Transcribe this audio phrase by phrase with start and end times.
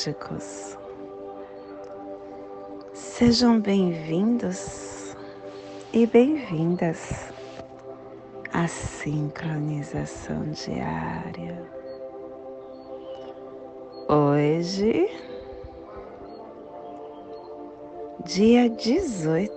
[0.00, 0.78] galácticos.
[2.94, 5.14] Sejam bem-vindos
[5.92, 7.30] e bem-vindas
[8.52, 11.62] à sincronização diária.
[14.08, 15.08] Hoje,
[18.24, 19.52] dia 18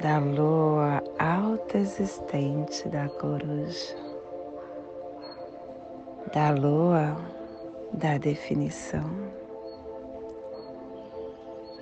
[0.00, 3.96] da lua alta existente da coruja,
[6.32, 7.16] da lua
[7.92, 9.39] da definição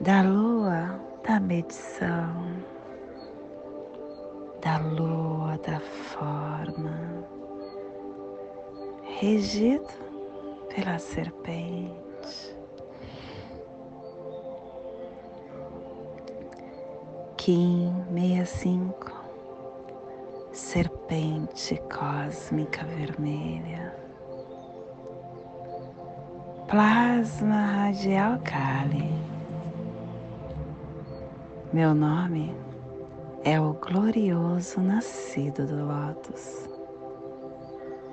[0.00, 2.54] da lua da medição,
[4.62, 7.26] da lua da forma,
[9.20, 9.92] regido
[10.74, 12.56] pela serpente.
[17.36, 19.12] Kim 65,
[20.52, 23.94] serpente cósmica vermelha,
[26.68, 29.27] plasma radial Kali
[31.72, 32.54] meu nome
[33.44, 36.66] é o glorioso nascido do Lótus.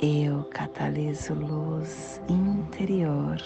[0.01, 3.37] Eu cataliso luz interior,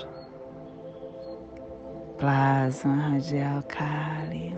[2.17, 4.58] plasma radial Kali.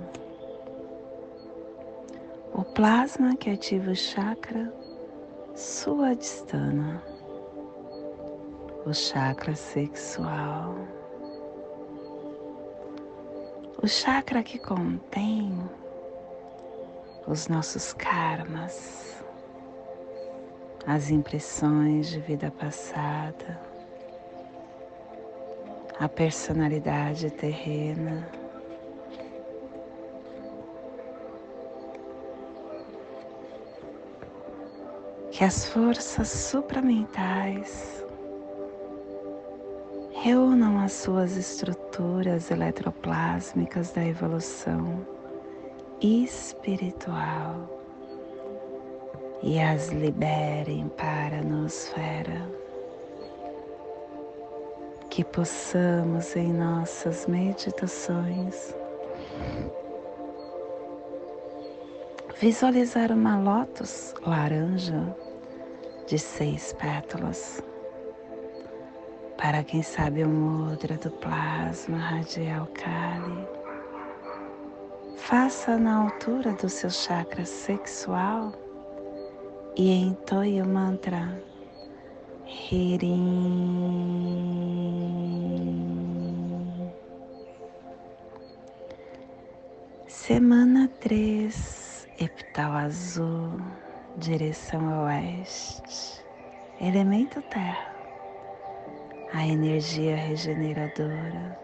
[2.53, 4.73] O plasma que ativa o chakra
[5.53, 7.03] Suadhisthana,
[8.85, 11.00] o chakra sexual
[13.83, 15.59] o chakra que contém
[17.25, 19.23] os nossos karmas,
[20.85, 23.59] as impressões de vida passada,
[25.99, 28.29] a personalidade terrena.
[35.31, 38.05] Que as forças supramentais
[40.21, 45.03] reúnam as suas estruturas eletroplásmicas da evolução
[45.99, 47.67] espiritual
[49.41, 52.47] e as liberem para a nosfera.
[55.09, 58.75] Que possamos em nossas meditações
[62.39, 65.15] visualizar uma lótus laranja
[66.05, 67.63] de seis pétalas
[69.41, 73.47] para quem sabe o mudra do plasma radial Kali.
[75.17, 78.51] Faça na altura do seu chakra sexual
[79.75, 81.41] e entoie o mantra
[82.45, 83.31] Hirim.
[90.07, 93.59] Semana 3, epital azul,
[94.17, 96.23] direção oeste,
[96.79, 97.90] elemento terra
[99.33, 101.57] a energia regeneradora,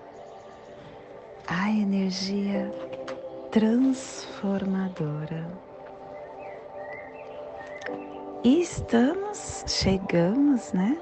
[1.47, 2.71] a energia
[3.51, 5.47] transformadora.
[8.43, 10.97] E estamos, chegamos, né?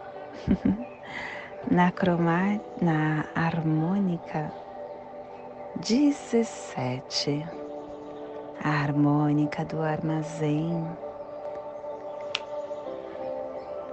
[1.70, 4.52] na cromar, na harmônica
[5.78, 7.46] 17,
[8.64, 10.88] a harmônica do armazém.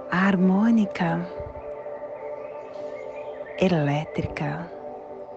[0.09, 1.42] A harmônica
[3.63, 4.69] elétrica,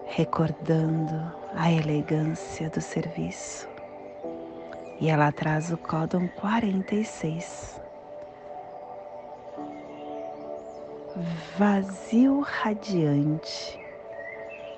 [0.05, 3.69] recordando a elegância do serviço.
[4.99, 7.79] E ela traz o códon 46.
[11.57, 13.79] Vazio radiante.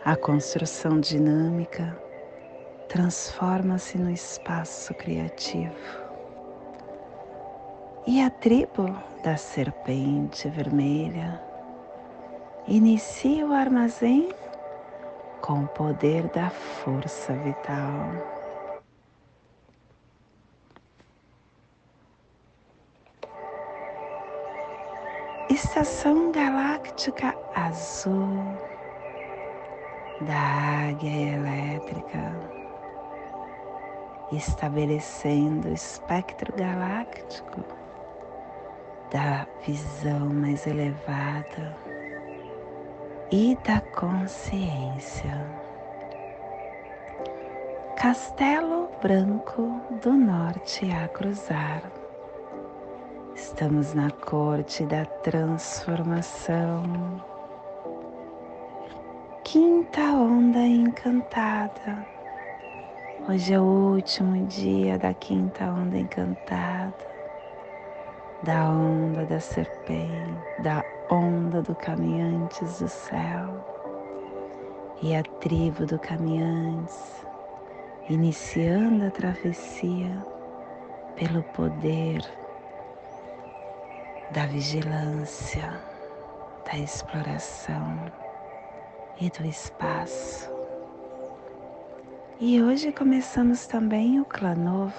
[0.06, 1.98] A construção dinâmica
[2.88, 5.74] transforma-se no espaço criativo.
[8.06, 11.49] E a tribo da serpente vermelha
[12.72, 14.30] Inicie o armazém
[15.42, 18.12] com o poder da força vital.
[25.50, 28.54] Estação galáctica azul
[30.22, 32.40] da águia elétrica,
[34.32, 37.66] estabelecendo o espectro galáctico
[39.12, 41.89] da visão mais elevada
[43.32, 45.46] e da consciência.
[47.96, 51.84] Castelo Branco do Norte a cruzar.
[53.36, 56.84] Estamos na corte da transformação.
[59.44, 62.06] Quinta onda encantada.
[63.28, 66.96] Hoje é o último dia da quinta onda encantada,
[68.44, 73.66] da onda da serpente, da onda do caminhantes do céu
[75.02, 77.26] e a tribo do caminhantes,
[78.10, 80.26] iniciando a travessia
[81.16, 82.22] pelo poder
[84.32, 85.82] da vigilância,
[86.66, 88.06] da exploração
[89.20, 90.50] e do espaço.
[92.40, 94.94] E hoje começamos também o clã novo,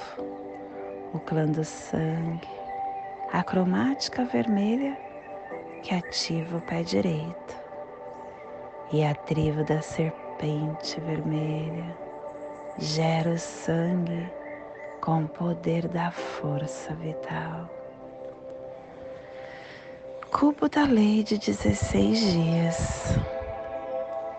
[1.15, 2.60] o clã do sangue,
[3.33, 4.99] a cromática vermelha
[5.83, 7.57] que ativa o pé direito
[8.93, 11.97] e a tribo da serpente vermelha
[12.77, 14.29] gera o sangue
[15.01, 17.69] com o poder da força vital.
[20.33, 23.19] Cubo da lei de 16 dias.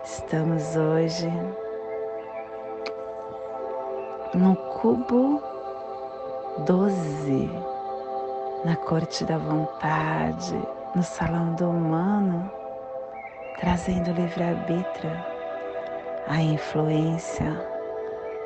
[0.04, 1.30] Estamos hoje
[4.34, 5.42] no cubo
[6.66, 7.71] 12,
[8.64, 10.56] na corte da vontade,
[10.96, 12.52] no salão do humano,
[13.60, 15.12] trazendo livre-arbítrio,
[16.28, 17.60] a influência,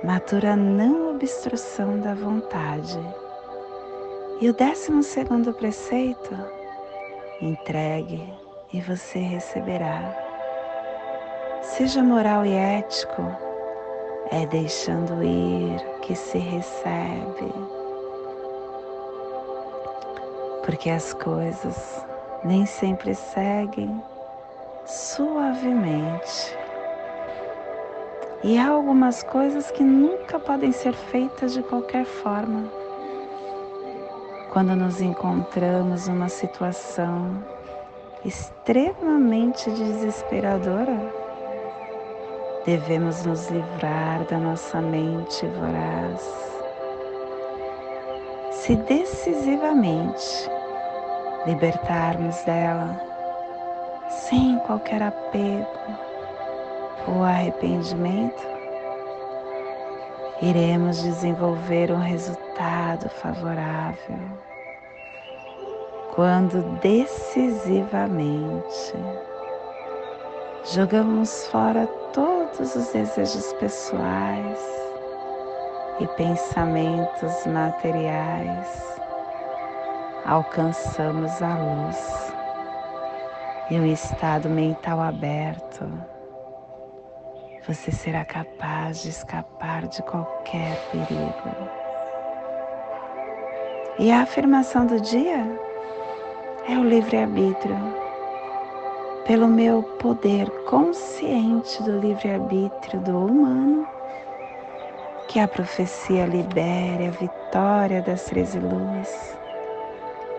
[0.03, 2.99] matura não obstrução da vontade.
[4.39, 6.35] E o décimo segundo preceito,
[7.41, 8.33] entregue
[8.71, 10.15] e você receberá.
[11.61, 13.21] Seja moral e ético,
[14.31, 17.74] é deixando ir que se recebe.
[20.65, 22.05] Porque as coisas
[22.43, 24.03] nem sempre seguem
[24.85, 26.57] suavemente.
[28.43, 32.85] E há algumas coisas que nunca podem ser feitas de qualquer forma
[34.55, 37.43] quando nos encontramos numa situação
[38.23, 40.97] extremamente desesperadora,
[42.65, 46.21] devemos nos livrar da nossa mente voraz.
[48.49, 50.49] Se decisivamente
[51.45, 52.99] libertarmos dela,
[54.09, 55.67] sem qualquer apego
[57.07, 58.43] ou arrependimento,
[60.41, 64.17] iremos desenvolver um resultado favorável.
[66.15, 68.93] Quando decisivamente
[70.73, 74.59] jogamos fora todos os desejos pessoais
[75.99, 78.95] e pensamentos materiais,
[80.25, 82.33] alcançamos a luz
[83.69, 85.87] e um estado mental aberto
[87.67, 91.69] você será capaz de escapar de qualquer perigo.
[93.97, 95.43] E a afirmação do dia
[96.67, 97.75] é o livre-arbítrio.
[99.25, 103.87] Pelo meu poder consciente do livre-arbítrio do humano,
[105.27, 109.44] que a profecia libere a vitória das treze luzes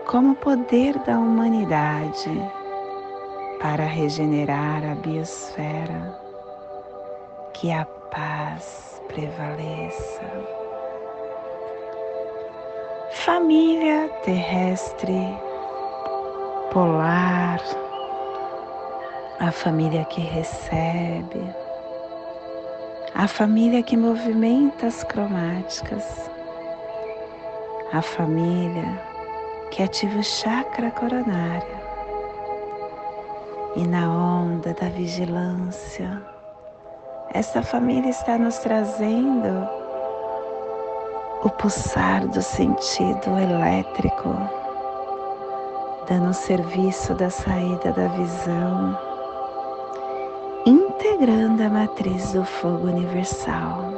[0.07, 2.31] como poder da humanidade
[3.61, 6.17] para regenerar a biosfera
[7.53, 10.23] que a paz prevaleça.
[13.11, 15.37] Família terrestre,
[16.71, 17.59] polar,
[19.41, 21.41] a família que recebe,
[23.13, 26.31] a família que movimenta as cromáticas,
[27.91, 29.06] a família
[29.71, 31.77] que ativa o chakra coronário
[33.75, 36.21] e na onda da vigilância
[37.33, 39.69] essa família está nos trazendo
[41.43, 44.35] o pulsar do sentido elétrico,
[46.07, 48.97] dando serviço da saída da visão,
[50.65, 53.96] integrando a matriz do fogo universal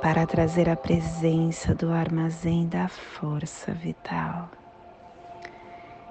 [0.00, 4.48] para trazer a presença do armazém da força vital.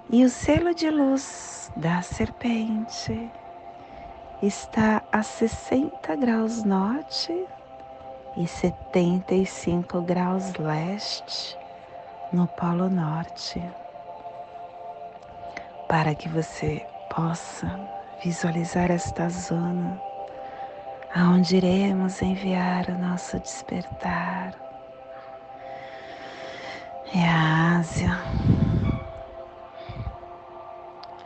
[0.10, 3.32] E o selo de luz da serpente
[4.42, 7.34] está a 60 graus norte
[8.38, 11.58] e 75 graus leste
[12.32, 13.62] no Polo Norte,
[15.88, 17.80] para que você possa
[18.22, 20.07] visualizar esta zona
[21.14, 24.54] aonde iremos enviar o nosso despertar.
[27.14, 28.18] É a Ásia.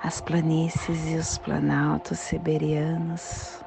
[0.03, 3.63] As planícies e os planaltos siberianos,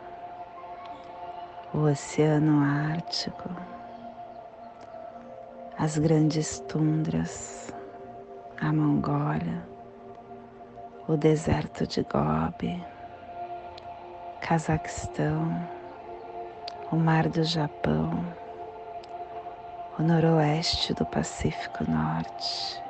[1.73, 3.51] o Oceano Ártico,
[5.79, 7.73] as grandes tundras,
[8.61, 9.67] a Mongólia,
[11.07, 12.85] o deserto de Gobi,
[14.41, 15.74] Cazaquistão,
[16.91, 18.25] o Mar do Japão,
[19.99, 22.83] o noroeste do Pacífico Norte.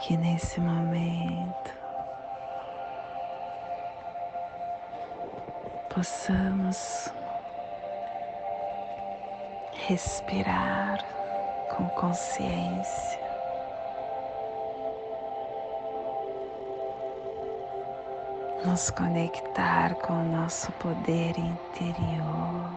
[0.00, 1.70] Que nesse momento
[5.94, 7.12] possamos
[9.86, 11.04] respirar
[11.76, 13.21] com consciência.
[18.64, 22.70] Nos conectar com o nosso poder interior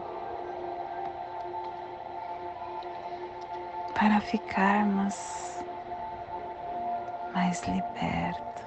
[3.94, 5.62] para ficarmos
[7.32, 8.64] mais libertos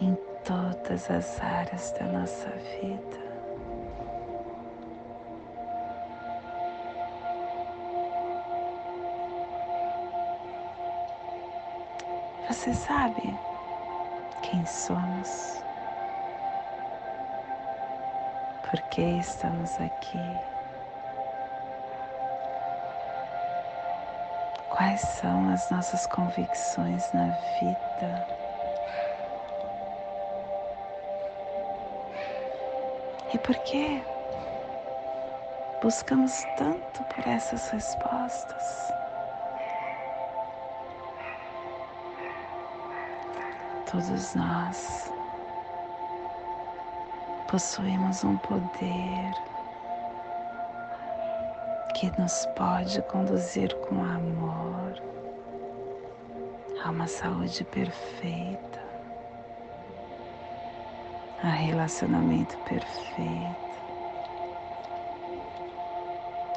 [0.00, 2.48] em todas as áreas da nossa
[2.80, 3.22] vida.
[12.48, 13.51] Você sabe
[14.52, 15.64] quem somos?
[18.68, 20.38] Por que estamos aqui?
[24.68, 28.26] Quais são as nossas convicções na vida?
[33.32, 34.02] E por que
[35.82, 38.91] buscamos tanto por essas respostas?
[43.92, 45.12] Todos nós.
[47.46, 49.34] Possuímos um poder
[51.94, 54.94] que nos pode conduzir com amor.
[56.82, 58.82] A uma saúde perfeita,
[61.44, 63.76] a relacionamento perfeito,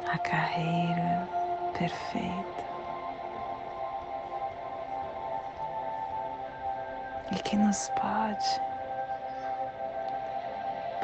[0.07, 1.29] a carreira
[1.77, 2.74] perfeita.
[7.35, 8.61] E que nos pode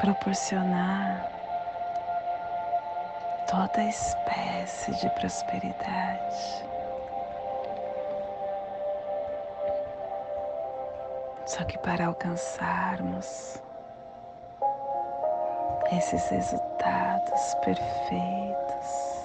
[0.00, 1.30] proporcionar
[3.46, 6.64] toda espécie de prosperidade.
[11.44, 13.60] Só que para alcançarmos
[15.92, 19.22] esses resultados perfeitos,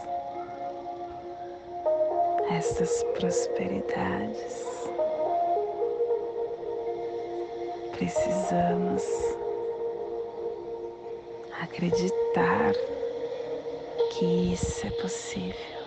[2.51, 4.66] estas prosperidades,
[7.97, 9.03] precisamos
[11.59, 12.73] acreditar
[14.11, 15.77] que isso é possível.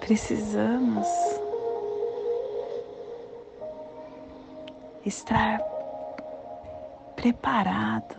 [0.00, 1.06] Precisamos
[5.04, 5.60] estar
[7.14, 8.16] preparado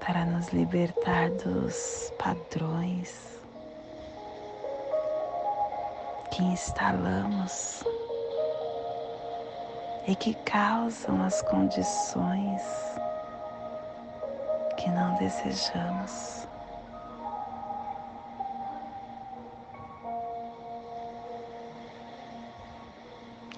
[0.00, 3.37] para nos libertar dos padrões
[6.38, 7.82] que instalamos
[10.06, 12.62] e que causam as condições
[14.76, 16.46] que não desejamos.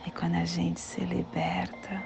[0.07, 2.03] E quando a gente se liberta,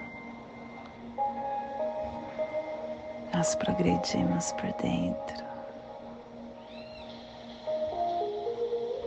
[3.32, 5.53] nós progredimos por dentro.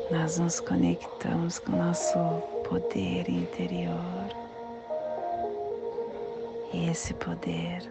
[0.10, 2.18] Nós nos conectamos com nosso
[2.68, 4.30] poder interior.
[6.72, 7.82] E esse poder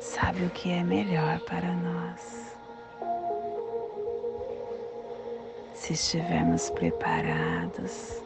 [0.00, 2.56] sabe o que é melhor para nós.
[5.74, 8.22] Se estivermos preparados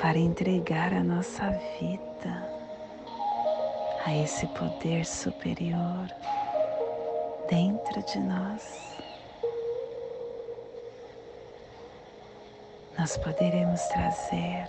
[0.00, 2.50] para entregar a nossa vida
[4.04, 6.08] a esse poder superior
[7.48, 8.89] dentro de nós.
[12.98, 14.66] Nós poderemos trazer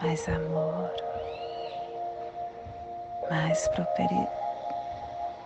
[0.00, 0.90] mais amor,
[3.30, 4.28] mais, properi,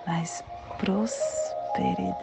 [0.07, 0.43] mais
[0.79, 2.17] prosperidade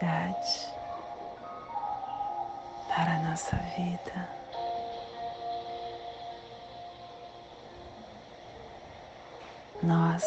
[2.88, 4.28] para a nossa vida.
[9.82, 10.24] Nós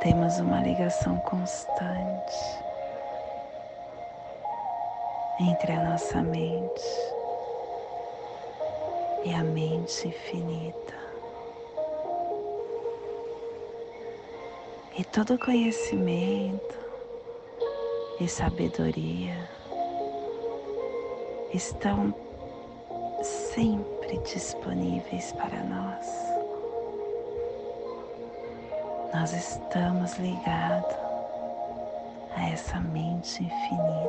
[0.00, 2.69] temos uma ligação constante
[5.40, 6.84] entre a nossa mente
[9.24, 10.94] e a mente infinita.
[14.96, 16.78] E todo conhecimento
[18.20, 19.48] e sabedoria
[21.54, 22.14] estão
[23.22, 26.30] sempre disponíveis para nós.
[29.12, 30.96] nós estamos ligados
[32.36, 33.99] a essa mente infinita,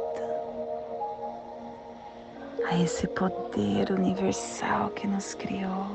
[2.72, 5.88] a esse poder universal que nos criou,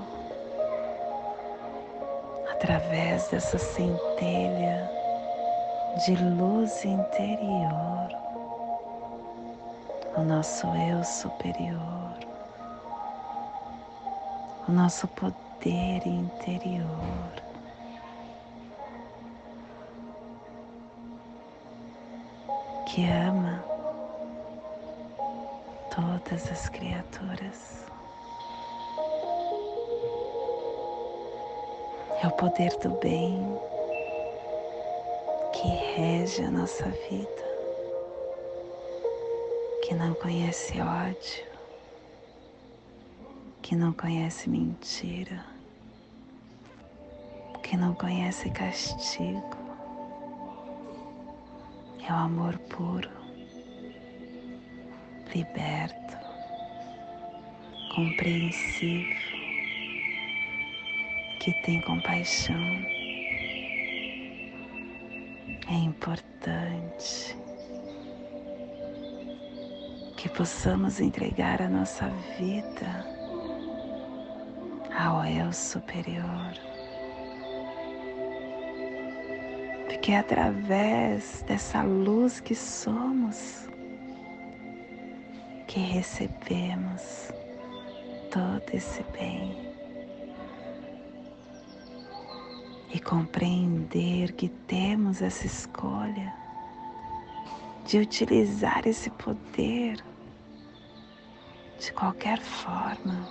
[2.51, 4.91] através dessa centelha
[6.05, 8.09] de luz interior,
[10.19, 12.19] o nosso eu superior,
[14.69, 16.87] o nosso poder interior.
[22.87, 23.46] Que ama
[26.29, 27.85] todas as criaturas.
[32.23, 33.39] É o poder do bem
[35.53, 37.45] que rege a nossa vida,
[39.83, 41.47] que não conhece ódio,
[43.63, 45.45] que não conhece mentira,
[47.63, 49.67] que não conhece castigo
[52.09, 53.11] é o amor puro,
[55.35, 56.06] liberto,
[57.97, 59.09] compreensivo,
[61.41, 62.55] que tem compaixão.
[65.69, 67.35] É importante
[70.19, 73.07] que possamos entregar a nossa vida
[74.95, 76.53] ao eu superior
[80.03, 83.69] que é através dessa luz que somos
[85.67, 87.33] que recebemos
[88.31, 89.67] todo esse bem.
[92.93, 96.33] E compreender que temos essa escolha
[97.85, 100.03] de utilizar esse poder
[101.79, 103.29] de qualquer forma.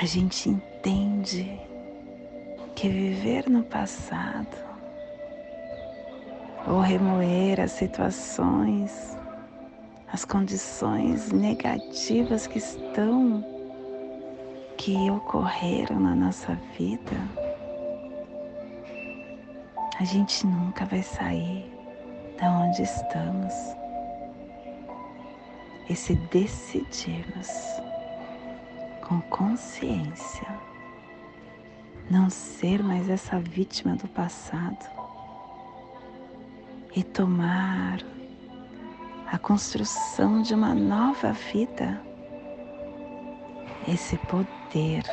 [0.00, 1.60] A gente entende
[2.74, 4.56] que viver no passado
[6.66, 9.17] ou remoer as situações,
[10.12, 13.44] as condições negativas que estão,
[14.76, 17.16] que ocorreram na nossa vida,
[19.98, 21.70] a gente nunca vai sair
[22.40, 23.54] da onde estamos.
[25.90, 27.48] E se decidirmos
[29.06, 30.46] com consciência
[32.10, 34.86] não ser mais essa vítima do passado
[36.94, 38.02] e tomar
[39.30, 42.00] a construção de uma nova vida,
[43.86, 45.04] esse poder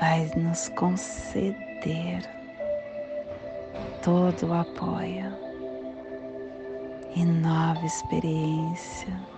[0.00, 2.28] vai nos conceder
[4.02, 5.32] todo o apoio
[7.14, 9.28] e nova experiência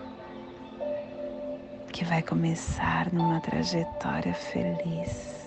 [1.92, 5.41] que vai começar numa trajetória feliz.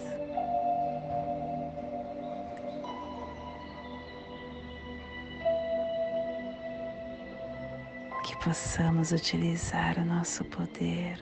[8.45, 11.19] Possamos utilizar o nosso poder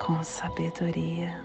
[0.00, 1.44] com sabedoria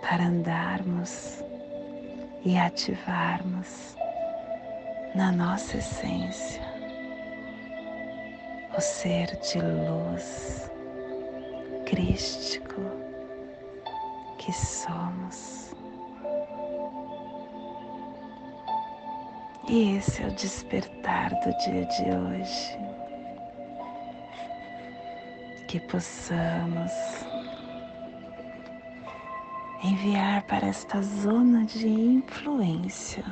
[0.00, 1.42] para andarmos
[2.44, 3.96] e ativarmos
[5.16, 6.62] na nossa essência
[8.78, 10.70] o ser de luz
[11.84, 12.80] crístico
[14.38, 15.61] que somos.
[19.72, 22.78] E esse é o despertar do dia de hoje.
[25.66, 26.92] Que possamos
[29.82, 33.24] enviar para esta zona de influência,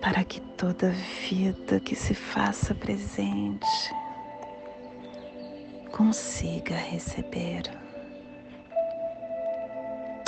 [0.00, 0.92] para que toda
[1.28, 3.66] vida que se faça presente
[5.92, 7.64] consiga receber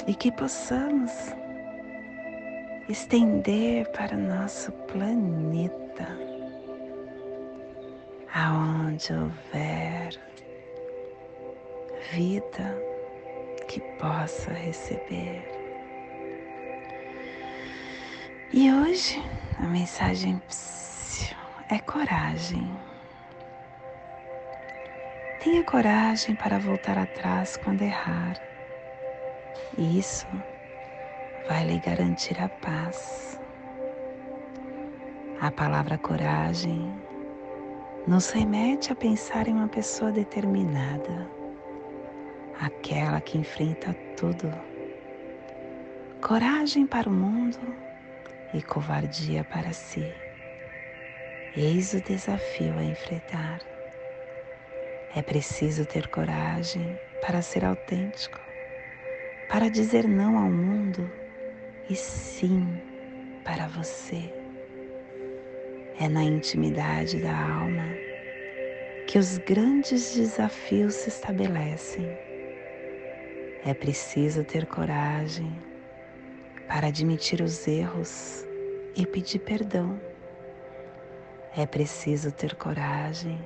[0.06, 1.10] e que possamos
[2.90, 6.08] estender para o nosso planeta,
[8.34, 10.18] aonde houver
[12.12, 12.76] vida
[13.68, 15.48] que possa receber.
[18.52, 19.22] E hoje
[19.60, 20.42] a mensagem
[21.68, 22.68] é coragem.
[25.42, 28.36] Tenha coragem para voltar atrás quando errar.
[29.78, 30.26] Isso
[31.50, 33.40] vai lhe garantir a paz.
[35.40, 36.94] A palavra coragem
[38.06, 41.28] nos remete a pensar em uma pessoa determinada,
[42.60, 44.48] aquela que enfrenta tudo.
[46.22, 47.58] Coragem para o mundo
[48.54, 50.06] e covardia para si.
[51.56, 53.58] Eis o desafio a enfrentar.
[55.16, 58.38] É preciso ter coragem para ser autêntico,
[59.48, 61.19] para dizer não ao mundo
[61.90, 62.80] e sim
[63.44, 64.32] para você.
[65.98, 67.96] É na intimidade da alma
[69.08, 72.06] que os grandes desafios se estabelecem.
[73.66, 75.60] É preciso ter coragem
[76.68, 78.46] para admitir os erros
[78.94, 80.00] e pedir perdão.
[81.56, 83.44] É preciso ter coragem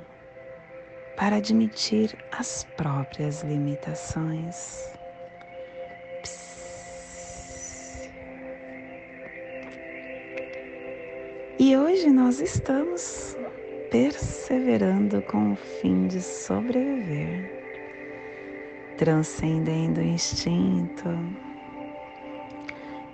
[1.16, 4.92] para admitir as próprias limitações.
[11.58, 13.36] E hoje nós estamos
[13.90, 17.50] perseverando com o fim de sobreviver,
[18.96, 21.08] transcendendo o instinto,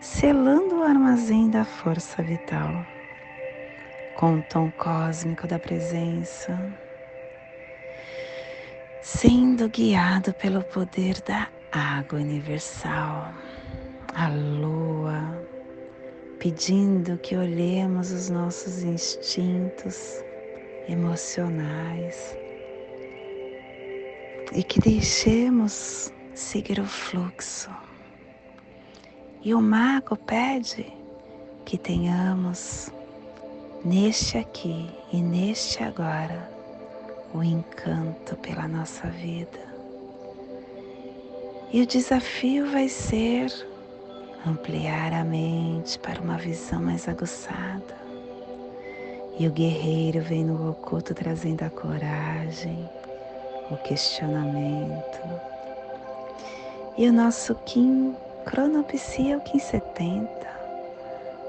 [0.01, 2.87] selando o armazém da força vital
[4.17, 6.59] com o tom cósmico da presença
[9.03, 13.35] sendo guiado pelo poder da água universal,
[14.15, 15.40] a lua,
[16.41, 20.25] pedindo que olhemos os nossos instintos
[20.89, 22.35] emocionais
[24.55, 27.71] e que deixemos seguir o fluxo.
[29.43, 30.91] E o mago pede
[31.67, 32.91] que tenhamos
[33.85, 36.51] neste aqui e neste agora
[37.35, 39.61] o encanto pela nossa vida.
[41.71, 43.70] E o desafio vai ser
[44.47, 48.01] ampliar a mente para uma visão mais aguçada.
[49.39, 52.89] E o guerreiro vem no oculto trazendo a coragem,
[53.71, 55.21] o questionamento.
[56.97, 60.29] E o nosso Kim cronopsia, o Kim 70,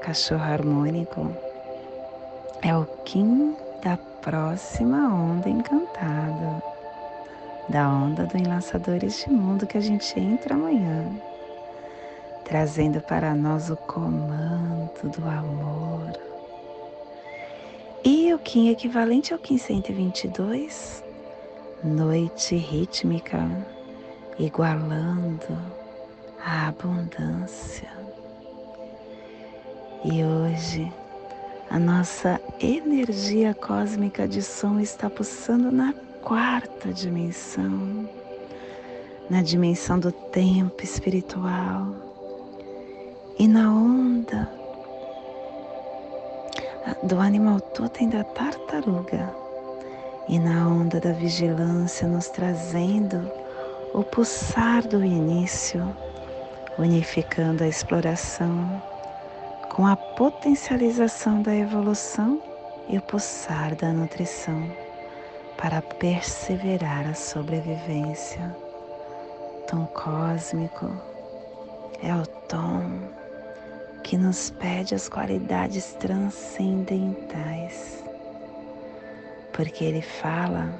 [0.01, 1.35] cachorro harmônico,
[2.61, 6.63] é o Kim da próxima onda encantada,
[7.67, 11.05] da onda do Enlaçadores de Mundo que a gente entra amanhã,
[12.51, 16.11] trazendo para nós o comando do amor.
[18.03, 21.01] E o Kim equivalente ao Kim 122,
[21.81, 23.39] noite rítmica,
[24.37, 25.57] igualando
[26.45, 27.87] a abundância.
[30.03, 30.91] E hoje,
[31.69, 38.09] a nossa energia cósmica de som está pulsando na quarta dimensão,
[39.29, 42.10] na dimensão do tempo espiritual
[43.41, 44.47] e na onda
[47.01, 49.33] do animal totem da tartaruga
[50.27, 53.31] e na onda da vigilância nos trazendo
[53.95, 55.81] o pulsar do início,
[56.77, 58.79] unificando a exploração
[59.71, 62.39] com a potencialização da evolução
[62.89, 64.71] e o pulsar da nutrição
[65.57, 68.55] para perseverar a sobrevivência.
[69.67, 70.91] Tom cósmico
[72.03, 73.19] é o tom
[74.03, 78.03] que nos pede as qualidades transcendentais,
[79.53, 80.73] porque ele fala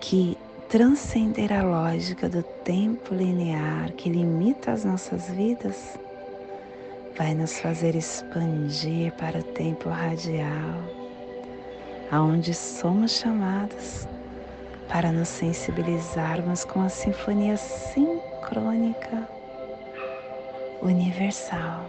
[0.00, 0.36] que
[0.68, 5.98] transcender a lógica do tempo linear que limita as nossas vidas
[7.16, 10.82] vai nos fazer expandir para o tempo radial,
[12.10, 14.06] aonde somos chamados
[14.88, 19.35] para nos sensibilizarmos com a sinfonia sincrônica
[20.82, 21.84] universal.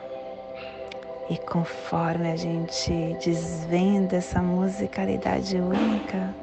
[1.30, 2.91] E conforme a gente
[3.23, 6.34] desvenda essa musicalidade única,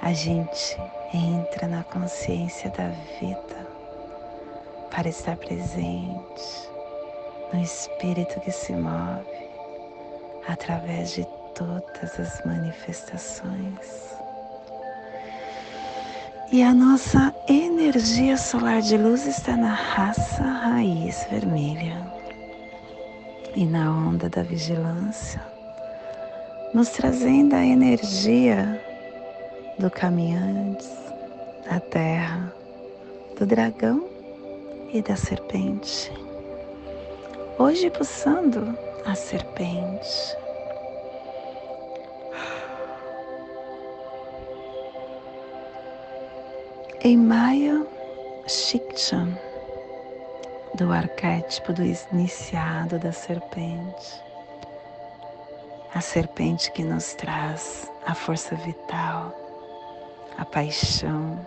[0.00, 0.76] a gente
[1.12, 2.88] entra na consciência da
[3.20, 3.66] vida
[4.90, 6.70] para estar presente
[7.52, 9.48] no espírito que se move
[10.46, 14.17] através de todas as manifestações.
[16.50, 22.06] E a nossa energia solar de luz está na raça raiz vermelha
[23.54, 25.40] e na onda da vigilância,
[26.72, 28.80] nos trazendo a energia
[29.78, 30.88] do caminhante,
[31.68, 32.52] da terra,
[33.38, 34.04] do dragão
[34.92, 36.10] e da serpente
[37.58, 40.36] hoje pulsando a serpente.
[47.08, 47.86] Em Maya
[48.46, 49.34] Shikchan,
[50.74, 54.22] do arquétipo do iniciado da serpente,
[55.94, 59.34] a serpente que nos traz a força vital,
[60.36, 61.40] a paixão,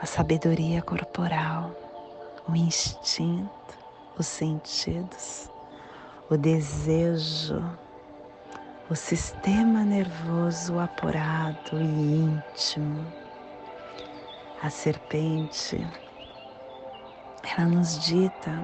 [0.00, 1.70] a sabedoria corporal,
[2.48, 3.76] o instinto,
[4.18, 5.50] os sentidos,
[6.30, 7.62] o desejo,
[8.88, 13.21] o sistema nervoso apurado e íntimo.
[14.62, 15.84] A serpente,
[17.42, 18.62] ela nos dita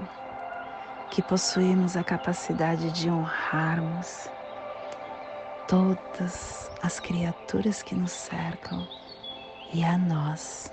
[1.11, 4.29] que possuímos a capacidade de honrarmos
[5.67, 8.87] todas as criaturas que nos cercam
[9.75, 10.73] e a nós,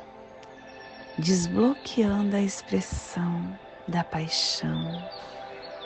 [1.18, 3.58] desbloqueando a expressão
[3.88, 4.86] da paixão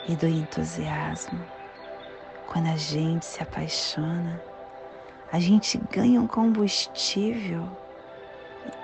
[0.06, 1.42] e do entusiasmo.
[2.46, 4.38] Quando a gente se apaixona,
[5.32, 7.66] a gente ganha um combustível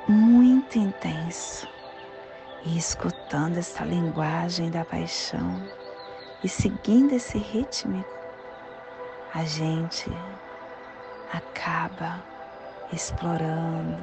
[0.09, 1.69] muito intenso.
[2.65, 5.63] E escutando essa linguagem da paixão
[6.43, 8.05] e seguindo esse ritmo,
[9.35, 10.11] a gente
[11.33, 12.25] acaba
[12.93, 14.03] explorando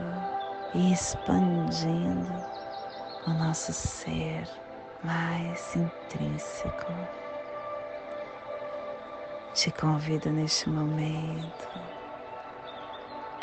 [0.73, 2.45] e expandindo
[3.27, 4.47] o nosso ser
[5.03, 6.93] mais intrínseco.
[9.53, 11.92] Te convido neste momento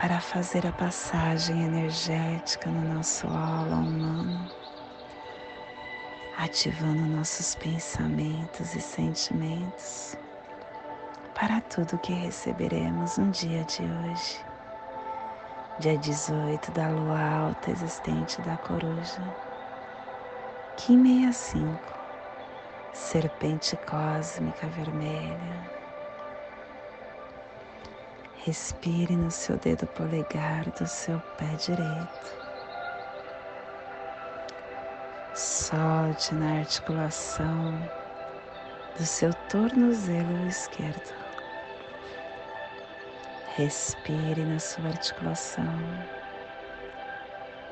[0.00, 4.50] para fazer a passagem energética no nosso aula humano,
[6.38, 10.16] ativando nossos pensamentos e sentimentos
[11.34, 14.42] para tudo que receberemos no dia de hoje,
[15.80, 19.22] dia 18 da lua alta existente da coruja,
[20.78, 21.78] Kim 65,
[22.94, 25.79] serpente cósmica vermelha.
[28.46, 32.40] Respire no seu dedo polegar do seu pé direito.
[35.34, 37.78] Solte na articulação
[38.96, 41.14] do seu tornozelo esquerdo.
[43.56, 45.78] Respire na sua articulação.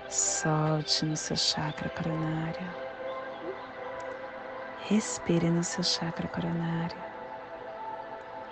[0.07, 2.75] Solte no seu chakra coronário.
[4.81, 7.03] Respire no seu chakra coronário.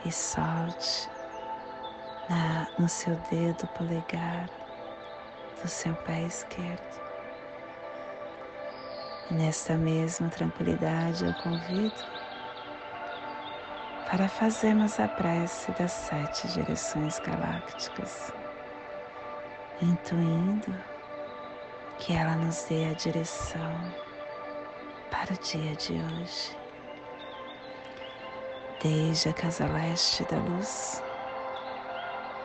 [0.02, 1.14] E solte
[2.28, 4.48] na, no seu dedo polegar
[5.62, 6.82] do seu pé esquerdo.
[9.30, 12.16] E nesta mesma tranquilidade eu convido
[14.08, 18.32] para fazermos a prece das sete direções galácticas,
[19.82, 20.72] intuindo
[21.98, 23.74] que ela nos dê a direção
[25.10, 26.56] para o dia de hoje.
[28.80, 31.02] Desde a casa leste da luz,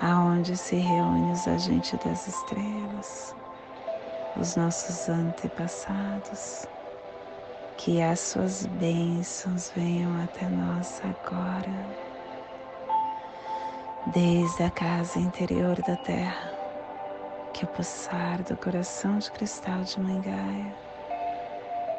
[0.00, 3.34] aonde se reúnem os agentes das estrelas,
[4.36, 6.66] os nossos antepassados,
[7.76, 12.12] que as suas bênçãos venham até nós agora
[14.06, 16.52] desde a casa interior da terra,
[17.54, 20.76] que o pulsar do coração de cristal de Mãe Gaia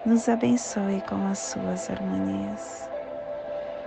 [0.05, 2.89] nos abençoe com as suas harmonias,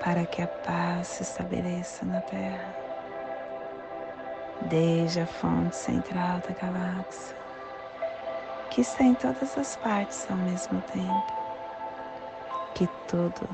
[0.02, 2.85] para que a paz se estabeleça na terra.
[4.62, 7.36] Desde a fonte central da galáxia,
[8.70, 11.32] que está em todas as partes ao mesmo tempo,
[12.74, 13.48] que tudo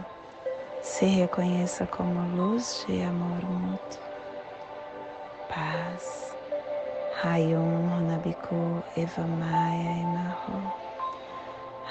[0.80, 4.12] se reconheça como luz de amor mútuo
[5.52, 6.34] paz.
[7.22, 10.72] Rayon Runabiku Eva Maia Emarro.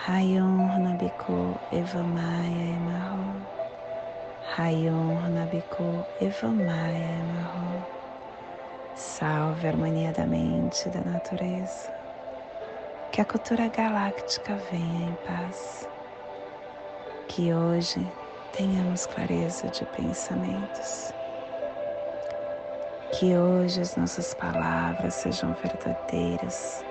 [0.07, 3.37] Rayon Runabiku Eva Maia Emarro.
[4.57, 8.00] Rayon Runabiku Eva Maia Emarro.
[9.03, 11.91] Salve a harmonia da mente e da natureza.
[13.11, 15.89] Que a cultura galáctica venha em paz.
[17.27, 18.13] Que hoje
[18.51, 21.11] tenhamos clareza de pensamentos
[23.11, 26.85] que hoje as nossas palavras sejam verdadeiras,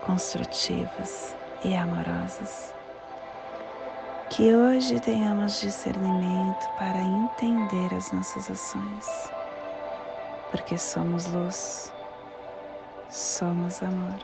[0.00, 2.74] construtivas e amorosas.
[4.28, 9.32] Que hoje tenhamos discernimento para entender as nossas ações,
[10.50, 11.92] porque somos luz,
[13.08, 14.18] somos amor.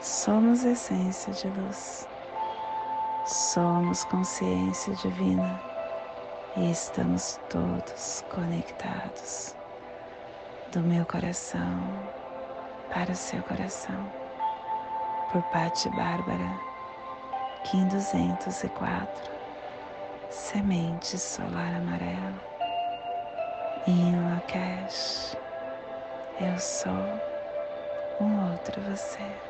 [0.00, 2.08] Somos essência de luz.
[3.26, 5.60] Somos consciência divina
[6.56, 9.56] e estamos todos conectados
[10.70, 11.80] do meu coração
[12.94, 14.12] para o seu coração.
[15.32, 16.56] Por Patti Bárbara,
[17.64, 19.32] Kim 204,
[20.30, 22.45] Semente Solar Amarela,
[23.86, 25.36] em Lakesh,
[26.40, 27.22] eu sou
[28.18, 29.45] um outro você.